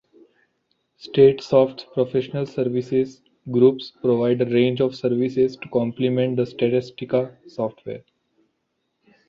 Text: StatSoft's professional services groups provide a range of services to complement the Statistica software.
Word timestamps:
StatSoft's 0.97 1.83
professional 1.93 2.47
services 2.47 3.21
groups 3.51 3.91
provide 4.01 4.41
a 4.41 4.47
range 4.51 4.81
of 4.81 4.95
services 4.95 5.55
to 5.57 5.69
complement 5.69 6.37
the 6.37 6.41
Statistica 6.43 7.31
software. 7.47 8.03